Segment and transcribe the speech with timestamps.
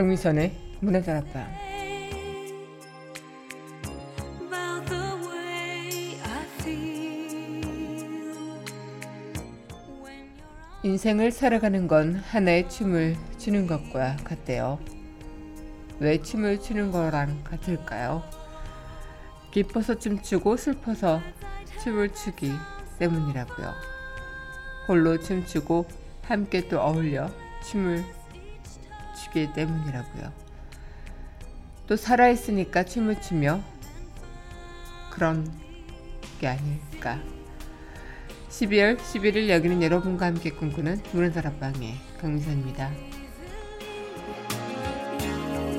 [0.00, 1.46] 강민선의 문화 다락방
[10.00, 14.78] when you're 인생을 살아가는 건 하나의 춤을 추는 것과 같대요.
[15.98, 18.22] 왜 춤을 추는 거랑 같을까요?
[19.50, 21.20] 기뻐서 춤추고 슬퍼서
[21.84, 22.50] 춤을 추기
[22.98, 23.74] 때문이라고요.
[24.88, 25.84] 홀로 춤추고
[26.22, 27.28] 함께 또 어울려
[27.70, 28.19] 춤을
[29.30, 30.32] 추기 때문이라고요.
[31.86, 33.60] 또 살아있으니까 춤을 추며
[35.10, 35.50] 그런
[36.40, 37.18] 게 아닐까.
[38.48, 42.90] 12월 11일 여기는 여러분과 함께 꿈꾸는 문화다락방의 강민선입니다.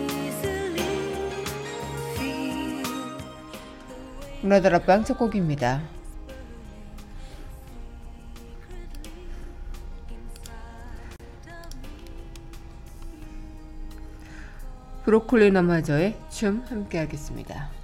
[0.10, 0.82] easily
[2.16, 2.84] feel
[4.42, 6.01] 문화다락방 첫 곡입니다.
[15.12, 17.81] 브로콜리 너마저의 춤 함께 하겠습니다.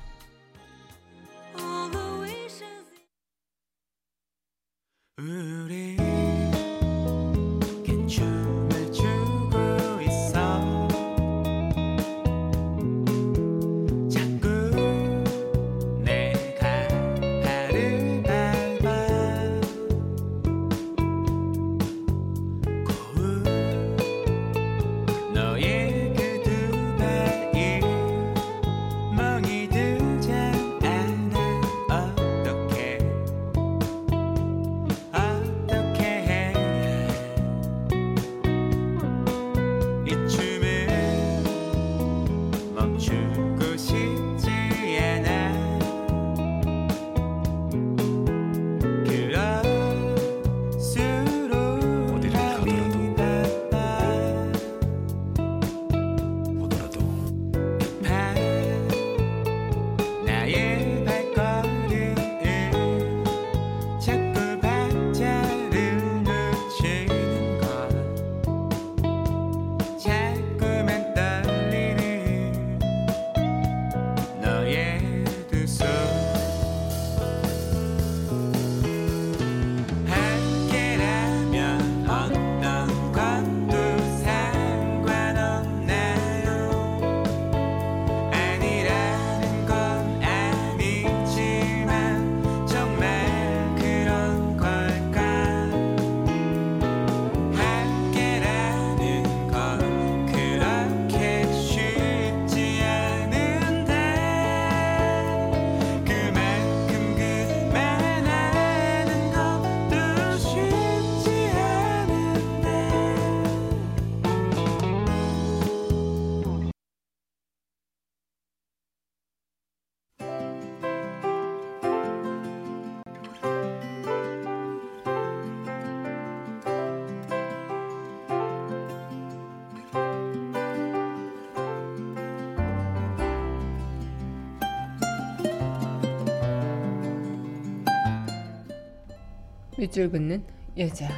[139.88, 140.44] 밑줄 긋는
[140.78, 141.10] 여자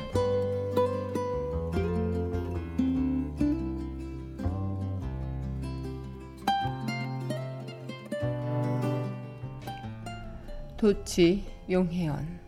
[10.78, 12.40] 도치 용혜원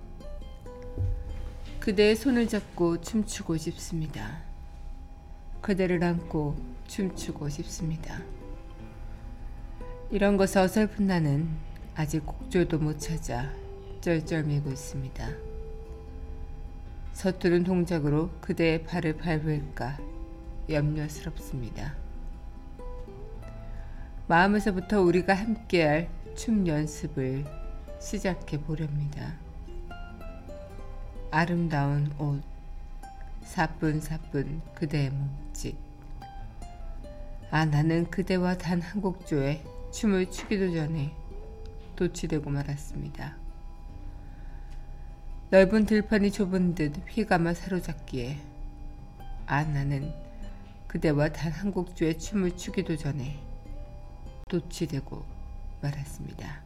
[1.80, 4.44] 그대의 손을 잡고 춤추고 싶습니다.
[5.62, 6.56] 그대를 안고
[6.88, 8.22] 춤추고 싶습니다.
[10.12, 11.50] 이런 것에 어설픈 나는
[11.96, 13.52] 아직 곡조도 못 찾아
[14.02, 15.51] 쩔쩔매고 있습니다.
[17.14, 19.98] 서투른 동작으로 그대의 발을 밟을까
[20.70, 21.96] 염려스럽습니다.
[24.28, 27.46] 마음에서부터 우리가 함께할 춤 연습을
[28.00, 29.34] 시작해 보렵니다.
[31.30, 32.42] 아름다운 옷,
[33.44, 35.76] 사뿐사뿐 그대의 몸짓.
[37.52, 39.62] 아, 나는 그대와 단 한 곡조에
[39.92, 41.14] 춤을 추기도 전에
[41.98, 43.41] 도취되고 말았습니다.
[45.52, 48.38] 넓은 들판이 좁은 듯 휘감아 사로잡기에
[49.48, 50.14] 아 나는
[50.88, 53.38] 그대와 단 한 곡조의 춤을 추기도 전에
[54.50, 55.26] 도취되고
[55.82, 56.64] 말았습니다.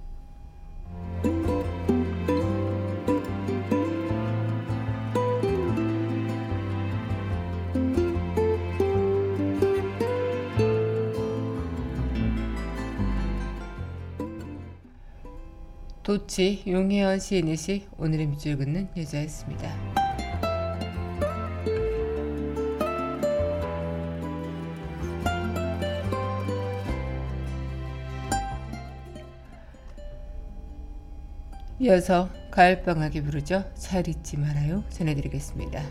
[16.05, 19.73] 도치 용혜원 시인의 시 오늘의 밑줄 긋는 여자였습니다.
[31.79, 33.65] 이어서 가을방학이 부르죠.
[33.73, 35.81] 잘 잊지 말아요 전해드리겠습니다.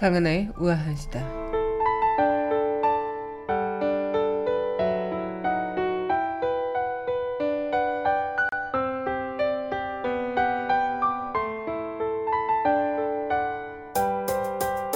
[0.00, 1.22] 강은하의 우아한 시다.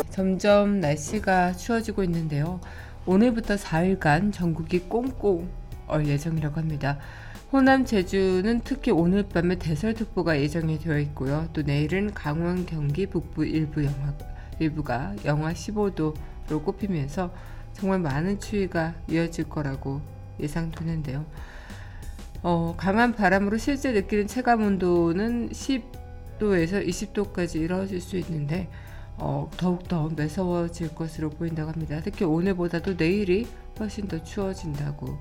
[0.08, 2.58] 점점 날씨가 추워지고 있는데요.
[3.04, 5.50] 오늘부터 4일간 전국이 꽁꽁
[5.86, 6.96] 얼 예정이라고 합니다.
[7.52, 11.46] 호남 제주는 특히 오늘 밤에 대설특보가 예정이 되어 있고요.
[11.52, 14.14] 또 내일은 강원 경기 북부 일부 영하,
[14.58, 17.32] 일부가 영하 15도로 꼽히면서
[17.72, 20.00] 정말 많은 추위가 이어질 거라고
[20.40, 21.24] 예상되는데요.
[22.42, 28.68] 어, 강한 바람으로 실제 느끼는 체감 온도는 10도에서 20도까지 이뤄질 수 있는데
[29.16, 32.00] 어, 더욱더 매서워질 것으로 보인다고 합니다.
[32.02, 33.46] 특히 오늘보다도 내일이
[33.78, 35.18] 훨씬 더 추워진다고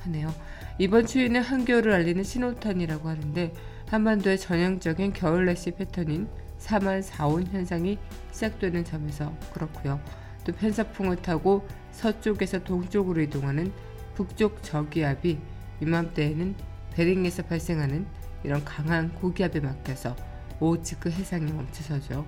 [0.00, 0.32] 하네요.
[0.78, 3.52] 이번 추위는 한겨울을 알리는 신호탄이라고 하는데
[3.88, 7.98] 한반도의 전형적인 겨울 날씨 패턴인 3월 4온 현상이
[8.32, 10.00] 시작되는 점에서 그렇고요.
[10.44, 13.72] 또 편서풍을 타고 서쪽에서 동쪽으로 이동하는
[14.14, 15.38] 북쪽 저기압이
[15.80, 16.54] 이맘때에는
[16.92, 18.06] 베링에서 발생하는
[18.44, 20.16] 이런 강한 고기압에 막혀서
[20.60, 22.26] 오호츠크 해상에 멈춰서죠.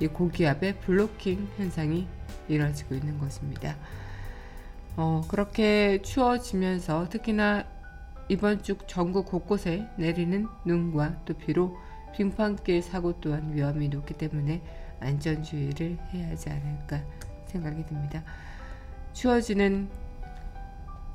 [0.00, 2.06] 이 고기압의 블로킹 현상이
[2.48, 3.76] 이루어지고 있는 것입니다.
[4.96, 7.64] 어, 그렇게 추워지면서 특히나
[8.28, 11.76] 이번 주 전국 곳곳에 내리는 눈과 또 비로
[12.16, 14.62] 빙판길 사고 또한 위험이 높기 때문에
[15.00, 17.02] 안전주의를 해야 하지 않을까
[17.46, 18.22] 생각이 듭니다.
[19.12, 19.88] 추워지는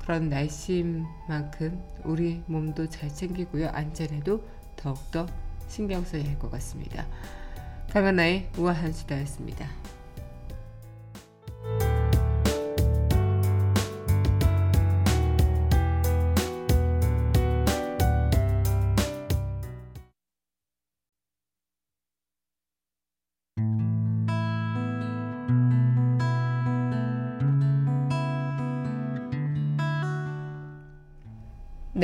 [0.00, 3.68] 그런 날씨만큼 우리 몸도 잘 챙기고요.
[3.70, 4.44] 안전에도
[4.76, 5.26] 더욱더
[5.68, 7.06] 신경 써야 할 것 같습니다.
[7.90, 9.66] 강한나의 우아한 수다였습니다.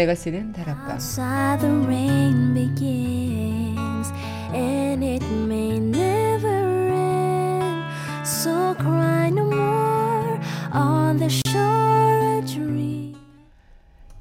[0.03, 0.99] 내가 쓰는 다락방
[1.61, 2.57] dream.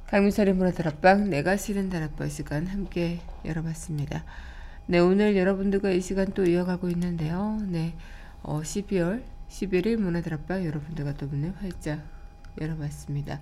[0.05, 4.23] 강민철의 문화 다락방 내가 쓰는 다락방 시간 함께 열어봤습니다.
[4.85, 7.57] 네 오늘 여러분들과 이 시간 또 이어가고 있는데요.
[7.63, 7.95] 네
[8.43, 12.01] 어, 12월 11일 문화 다락방 여러분들과 또 문을 활짝
[12.59, 13.39] 열어봤습니다.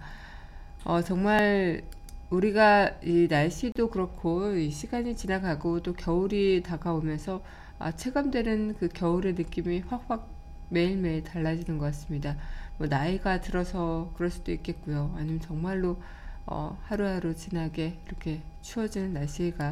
[0.86, 1.82] 어, 정말
[2.30, 7.42] 우리가 이 날씨도 그렇고 이 시간이 지나가고 또 겨울이 다가오면서
[7.80, 10.30] 아, 체감되는 그 겨울의 느낌이 확확
[10.70, 12.38] 매일매일 달라지는 것 같습니다.
[12.78, 15.14] 뭐 나이가 들어서 그럴 수도 있겠고요.
[15.18, 16.00] 아니면 정말로
[16.46, 19.72] 어, 하루하루 지나게 이렇게 추워지는 날씨가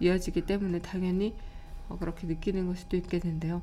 [0.00, 1.34] 이어지기 때문에 당연히
[1.90, 3.60] 어, 그렇게 느끼는 걸 수도 있겠는데요.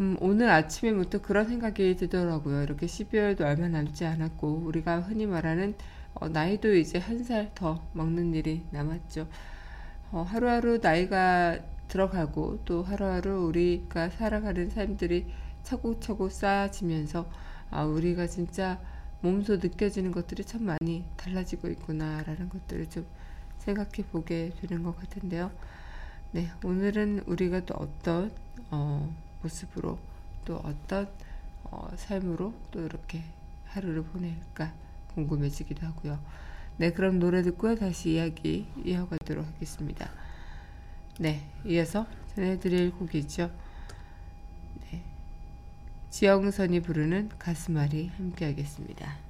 [0.00, 2.62] 음, 오늘 아침에부터 그런 생각이 들더라고요.
[2.62, 5.74] 이렇게 12월도 얼마 남지 않았고 우리가 흔히 말하는
[6.14, 9.28] 어, 나이도 이제 한 살 더 먹는 일이 남았죠.
[10.12, 15.26] 어, 하루하루 나이가 들어가고 또 하루하루 우리가 살아가는 삶들이
[15.62, 17.26] 차곡차곡 쌓아지면서
[17.70, 18.80] 아, 우리가 진짜
[19.20, 23.06] 몸소 느껴지는 것들이 참 많이 달라지고 있구나라는 것들을 좀
[23.58, 25.50] 생각해 보게 되는 것 같은데요.
[26.32, 28.30] 네, 오늘은 우리가 또 어떤
[28.70, 29.12] 어,
[29.42, 29.98] 모습으로
[30.44, 31.08] 또 어떤
[31.64, 33.22] 어, 삶으로 또 이렇게
[33.66, 34.72] 하루를 보낼까
[35.14, 36.18] 궁금해지기도 하고요.
[36.76, 37.74] 네, 그럼 노래 듣고요.
[37.74, 40.10] 다시 이야기 이어가도록 하겠습니다.
[41.18, 43.50] 네, 이어서 전해드릴 곡이죠.
[44.82, 45.02] 네,
[46.10, 49.27] 지영선이 부르는 가슴앓이 함께 하겠습니다.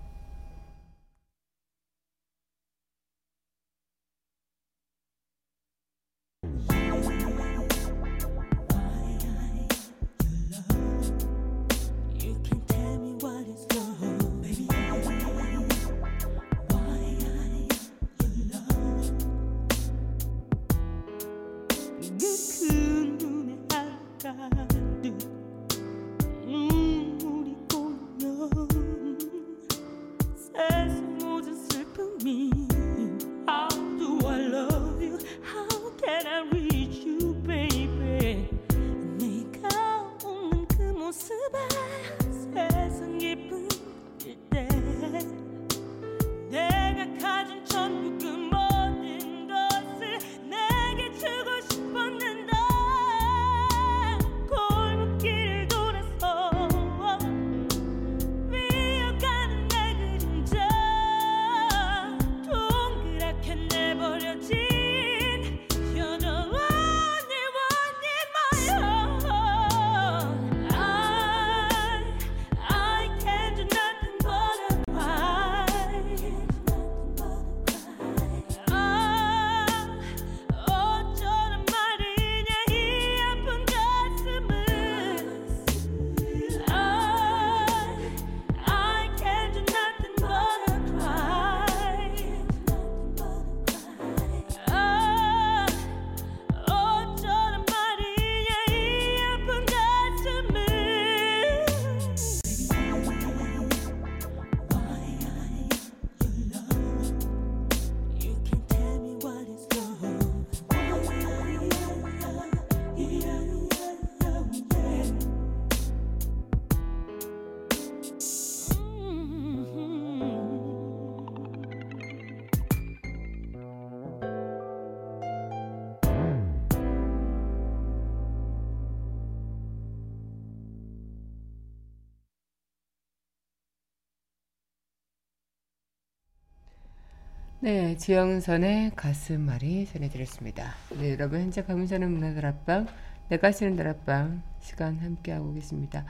[137.69, 140.73] 네, 지영선의 가슴말이 전해드렸습니다.
[140.99, 142.87] 네, 여러분 현재 강민선의 문화다락방,
[143.29, 146.07] 내가 쓰는 다락방 시간 함께하고 계십니다.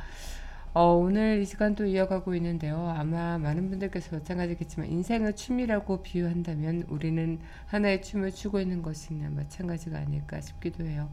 [0.72, 2.94] 어, 오늘 이 시간 또 이어가고 있는데요.
[2.96, 10.40] 아마 많은 분들께서 마찬가지겠지만 인생을 춤이라고 비유한다면 우리는 하나의 춤을 추고 있는 것이나 마찬가지가 아닐까
[10.40, 11.10] 싶기도 해요.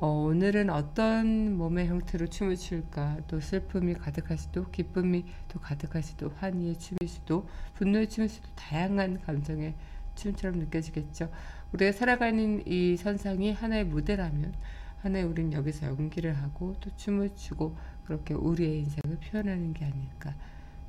[0.00, 3.18] 어, 오늘은 어떤 몸의 형태로 춤을 출까?
[3.26, 9.20] 또 슬픔이 가득할 수도, 기쁨이 또 가득할 수도, 환희의 춤일 수도, 분노의 춤일 수도 다양한
[9.22, 9.74] 감정의
[10.14, 11.32] 춤처럼 느껴지겠죠.
[11.72, 14.54] 우리가 살아가는 이 선상이 하나의 무대라면,
[15.02, 20.36] 하나의 우린 여기서 연기를 하고 또 춤을 추고 그렇게 우리의 인생을 표현하는 게 아닐까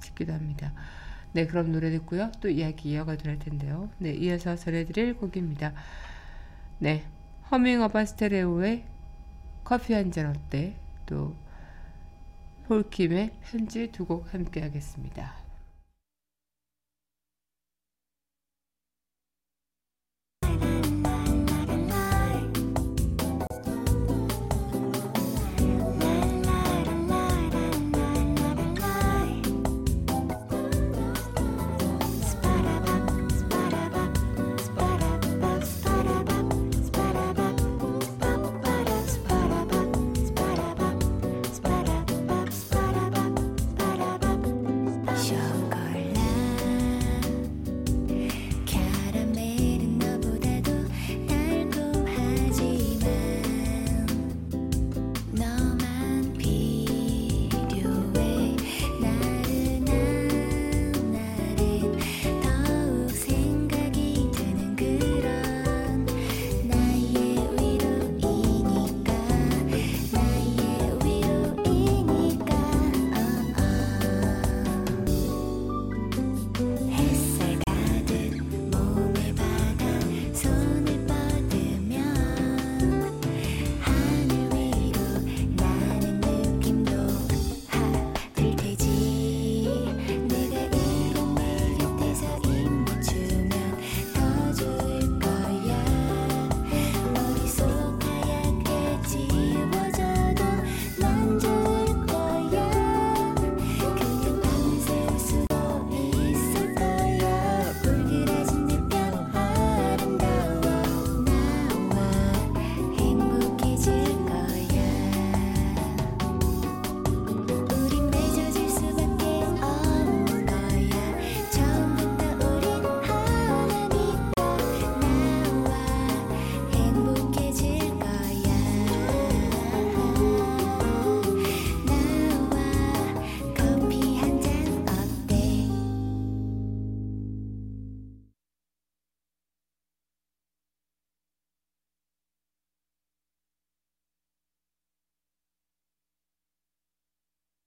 [0.03, 0.71] 싶기도 합니다.
[1.33, 2.31] 네, 그럼 노래 듣고요.
[2.41, 3.89] 또 이야기 이어가도록 할 텐데요.
[3.97, 5.73] 네, 이어서 전해드릴 곡입니다.
[6.77, 7.05] 네,
[7.49, 8.99] 허밍 어반 스테레오의
[9.69, 10.73] 커피 한 잔 어때?
[11.05, 11.35] 또
[12.67, 15.35] 폴킴의 편지 두 곡 함께 하겠습니다.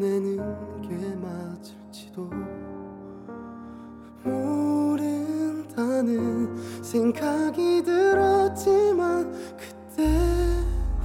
[0.02, 0.36] 내는
[0.82, 2.28] 게 맞을지도
[4.24, 6.02] 모른다는
[6.82, 10.10] 생각이 들었지만 그때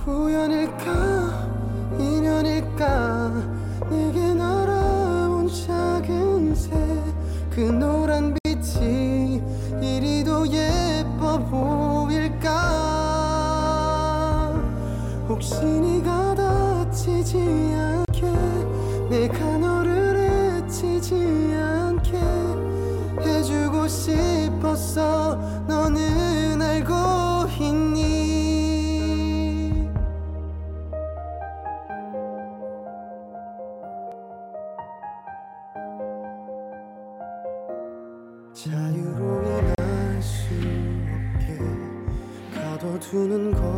[0.03, 8.06] 우연일까 인연일까 내게 날아온 작은 새그 노란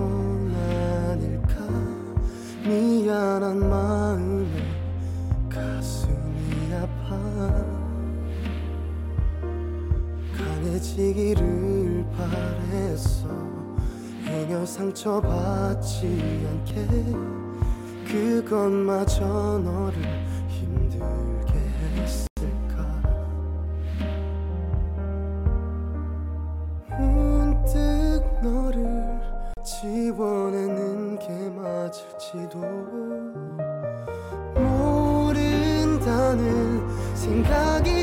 [0.10, 1.56] 건 아닐까?
[2.63, 4.48] 미안한 마음에
[5.50, 7.15] 가슴이 아파.
[10.36, 13.28] 강해지기를 바랬어
[14.26, 16.88] 행여 상처받지 않게.
[18.08, 20.29] 그것마저 너를
[32.30, 32.60] 맞을지도
[35.30, 36.36] 모른다는
[37.15, 37.99] 생각이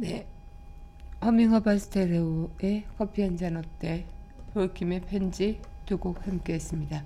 [0.00, 0.26] 네.
[1.22, 4.06] 허밍어바 스테레오의 커피 한 잔 어때?
[4.54, 7.04] 볼킴의 편지 두 곡 함께 했습니다.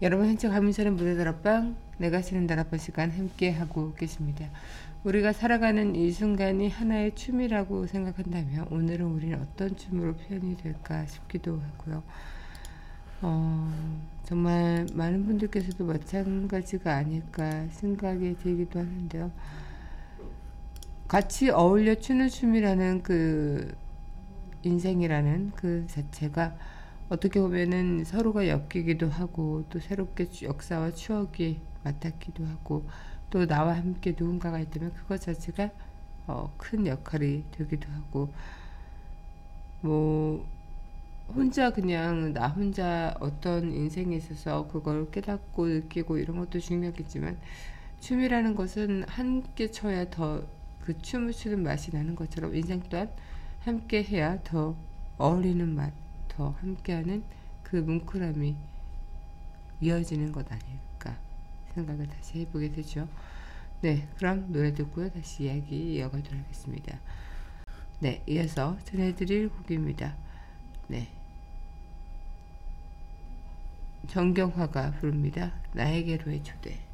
[0.00, 4.48] 여러분 현재 가민선의 무대 다락방 내가 쓰는 다락방 시간 함께 하고 계십니다.
[5.04, 12.02] 우리가 살아가는 이 순간이 하나의 춤이라고 생각한다면 오늘은 우리는 어떤 춤으로 표현이 될까 싶기도 하고요.
[13.20, 13.70] 어,
[14.24, 19.30] 정말 많은 분들께서도 마찬가지가 아닐까 생각이 들기도 하는데요.
[21.08, 23.74] 같이 어울려 추는 춤이라는 그
[24.62, 26.56] 인생이라는 그 자체가
[27.08, 32.86] 어떻게 보면은 서로가 엮이기도 하고 또 새롭게 추- 역사와 추억이 맞닿기도 하고
[33.30, 35.70] 또 나와 함께 누군가가 있다면 그것 자체가
[36.28, 38.30] 어, 큰 역할이 되기도 하고.
[39.80, 40.46] 뭐
[41.28, 47.38] 혼자 그냥 나 혼자 어떤 인생에 있어서 그걸 깨닫고 느끼고 이런 것도 중요하겠지만
[48.00, 50.42] 춤이라는 것은 함께 춰야 더
[50.86, 53.10] 그 춤을 추는 맛이 나는 것처럼 인생 또한
[53.58, 54.76] 함께 해야 더
[55.18, 55.92] 어울리는 맛,
[56.28, 57.24] 더 함께하는
[57.64, 58.54] 그 뭉클함이
[59.80, 61.18] 이어지는 것 아닐까
[61.74, 63.08] 생각을 다시 해보게 되죠.
[63.80, 65.10] 네, 그럼 노래 듣고요.
[65.10, 67.00] 다시 이야기 이어가도록 하겠습니다.
[67.98, 70.14] 네, 이어서 전해드릴 곡입니다.
[70.86, 71.08] 네.
[74.06, 75.52] 정경화가 부릅니다.
[75.72, 76.85] 나에게로의 초대.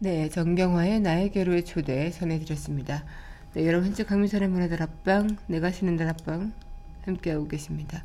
[0.00, 3.04] 네, 정경화의 나에게로의 초대 전해드렸습니다.
[3.54, 6.52] 네, 여러분 현재 강민선의 문화들 앞방, 내가 쉬는 날 앞방
[7.04, 8.04] 함께하고 계십니다.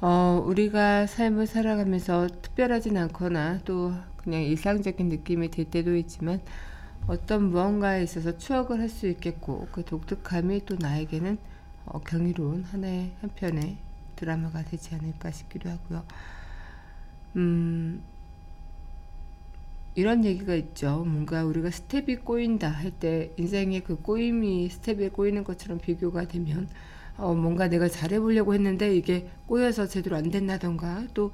[0.00, 6.40] 어, 우리가 삶을 살아가면서 특별하진 않거나 또 그냥 일상적인 느낌이 들 때도 있지만
[7.06, 11.38] 어떤 무언가에 있어서 추억을 할 수 있겠고 그 독특함이 또 나에게는
[11.86, 13.78] 어, 경이로운 하나의 한편의
[14.16, 16.04] 드라마가 되지 않을까 싶기도 하고요.
[17.36, 18.02] 음,
[19.98, 21.04] 이런 얘기가 있죠.
[21.04, 26.68] 뭔가 우리가 스텝이 꼬인다 할 때 인생의 그 꼬임이 스텝에 꼬이는 것처럼 비교가 되면
[27.16, 31.32] 어, 뭔가 내가 잘해보려고 했는데 이게 꼬여서 제대로 안 된다던가 또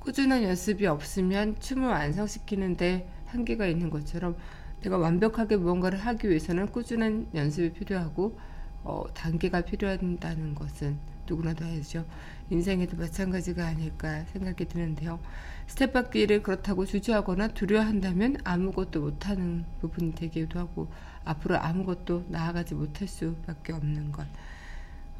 [0.00, 4.36] 꾸준한 연습이 없으면 춤을 완성시키는데 한계가 있는 것처럼
[4.82, 8.38] 내가 완벽하게 무언가를 하기 위해서는 꾸준한 연습이 필요하고
[8.84, 12.04] 어, 단계가 필요하다는 것은 누구나 다 알죠.
[12.50, 15.18] 인생에도 마찬가지가 아닐까 생각이 드는데요.
[15.66, 20.88] 스텝 밟기를 그렇다고 주저하거나 두려워한다면 아무것도 못하는 부분이 되기도 하고
[21.24, 24.26] 앞으로 아무것도 나아가지 못할 수밖에 없는 것.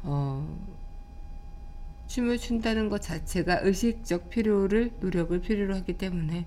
[0.03, 0.47] 어,
[2.07, 6.45] 춤을 춘다는 것 자체가 의식적 필요를 노력을 필요로 하기 때문에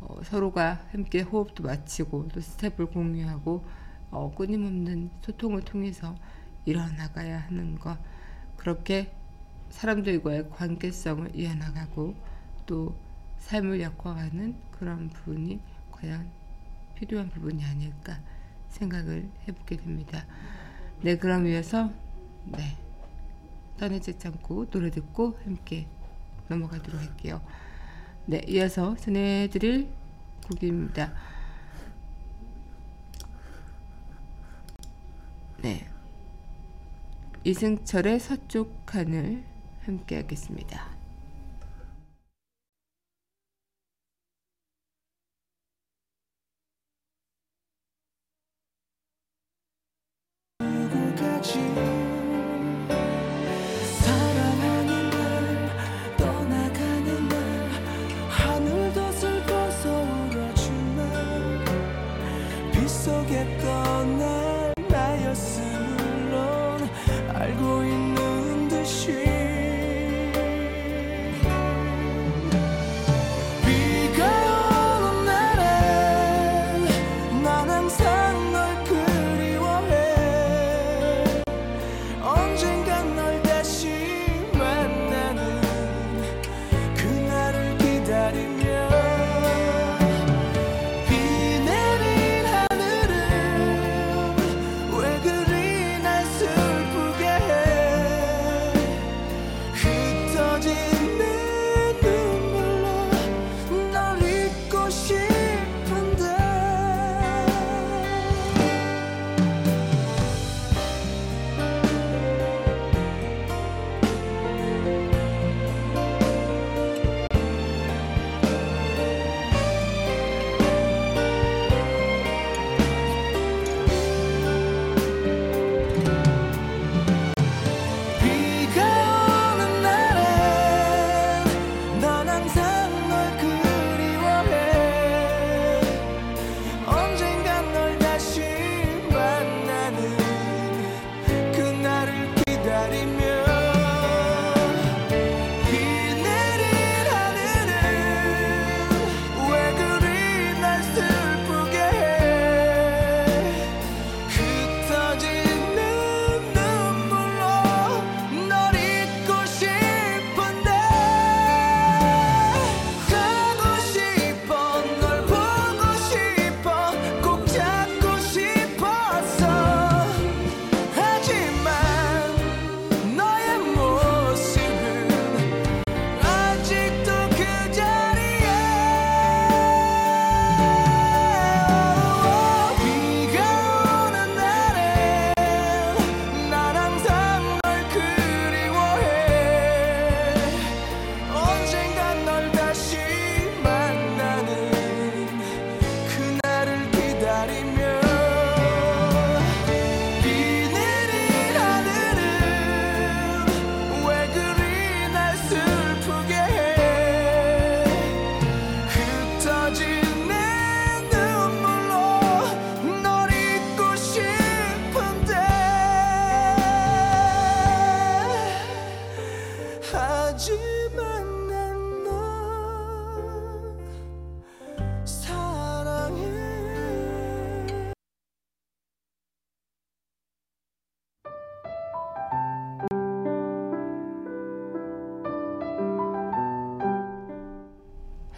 [0.00, 3.64] 어, 서로가 함께 호흡도 맞추고 또 스텝을 공유하고
[4.12, 6.14] 어, 끊임없는 소통을 통해서
[6.64, 7.98] 일어나가야 하는 것
[8.56, 9.12] 그렇게
[9.70, 12.14] 사람들과의 관계성을 이어나가고
[12.66, 12.94] 또
[13.42, 16.30] 삶을 엮어가는 그런 부분이 과연
[16.94, 18.18] 필요한 부분이 아닐까
[18.70, 20.24] 생각을 해보게 됩니다.
[21.02, 21.90] 네, 그럼 이어서
[22.46, 22.76] 네
[23.78, 25.86] 떠내지 않고 노래 듣고 함께
[26.48, 27.42] 넘어가도록 할게요.
[28.26, 29.88] 네, 이어서 전해드릴
[30.46, 31.12] 곡입니다.
[35.62, 35.88] 네,
[37.44, 39.42] 이승철의 서쪽 하늘
[39.84, 40.91] 함께 하겠습니다.
[51.44, 51.91] 누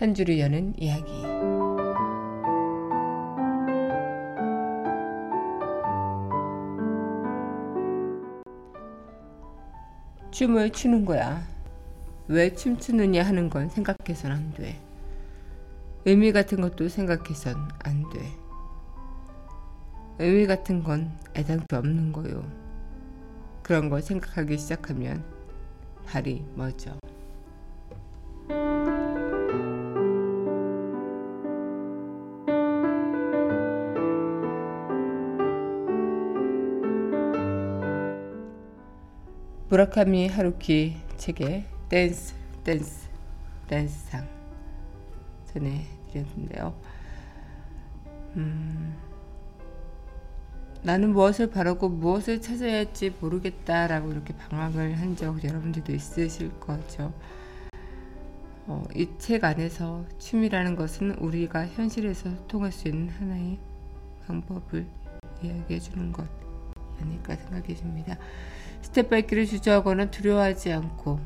[0.04, 1.10] 한 줄을 여는 이야기.
[10.30, 11.42] 춤을 추는 거야.
[12.28, 14.78] 왜 춤추느냐 하는 건 생각해서는 안 돼.
[16.04, 18.30] 의미 같은 것도 생각해선 안 돼.
[20.18, 22.44] 의미 같은 건 애당초 없는 거요.
[23.62, 25.24] 그런 걸 생각하기 시작하면
[26.04, 26.98] 발이 멎어.
[39.68, 43.08] 무라카미 하루키 책의 댄스 댄스
[43.66, 44.28] 댄스상
[45.52, 46.74] 전해드렸는데요.
[48.36, 48.94] 음,
[50.82, 57.12] 나는 무엇을 바라고 무엇을 찾아야 할지 모르겠다라고 이렇게 방황을 한 적 여러분들도 있으실 거죠.
[58.66, 63.58] 어, 이책 안에서 춤이라는 것은 우리가 현실에서 소통할 수 있는 하나의
[64.26, 64.86] 방법을
[65.42, 66.26] 이야기해 주는 것
[67.00, 68.16] 아닐까 생각이 듭니다.
[68.84, 71.18] 스텝 밟기를 주저하거나 두려워하지 않고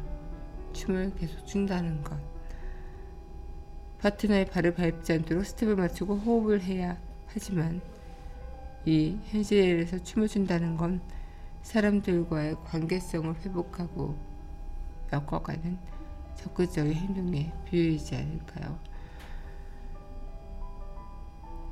[0.72, 2.16] 춤을 계속 춘다는 것.
[4.00, 7.80] 파트너의 발을 밟지 않도록 스텝을 맞추고 호흡을 해야 하지만
[8.86, 11.00] 이 현실에서 춤을 춘다는 건
[11.62, 14.16] 사람들과의 관계성을 회복하고
[15.12, 15.78] 엮어가는
[16.36, 18.78] 적극적인 행동에 비유이지 않을까요?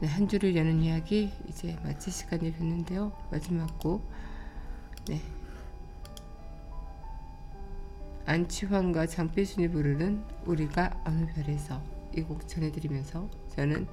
[0.00, 3.12] 네, 한 줄을 여는 이야기 이제 마칠 시간이 됐는데요.
[3.30, 4.02] 마지막 곡
[5.06, 5.35] 네.
[8.26, 11.80] 안치환과 장필순이 부르는 우리가 어느 별에서
[12.16, 13.86] 이 곡 전해드리면서 저는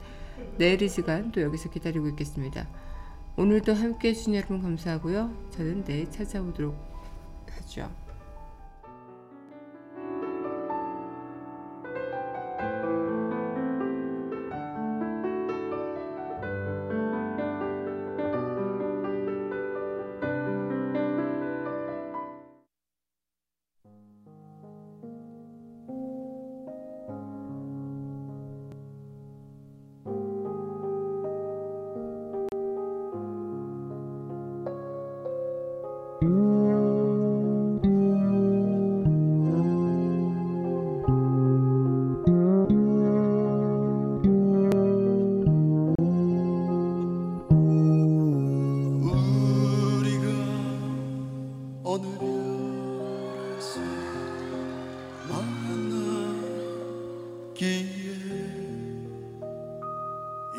[0.57, 2.67] 내일 이 시간 또 여기서 기다리고 있겠습니다.
[3.35, 5.49] 오늘도 함께 해주신 여러분 감사하고요.
[5.51, 6.75] 저는 내일 찾아오도록
[7.51, 8.02] 하죠.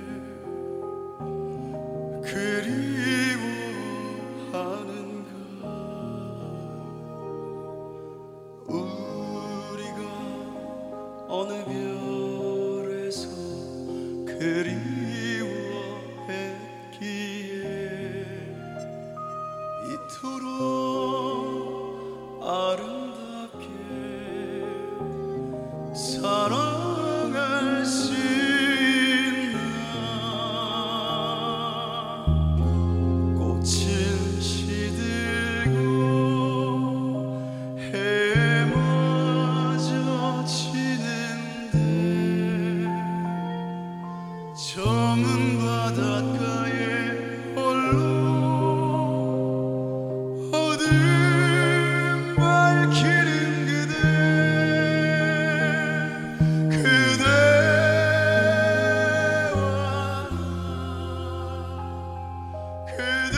[62.97, 63.38] 나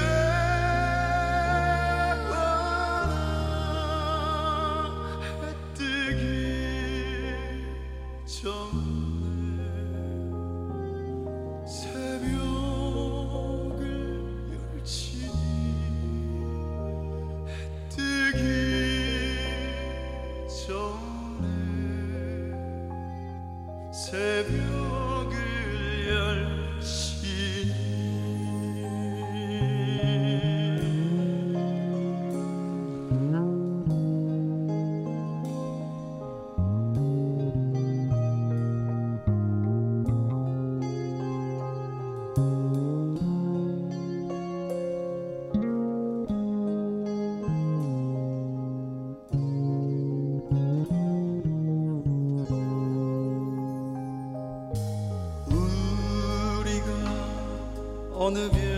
[58.37, 58.70] 우리가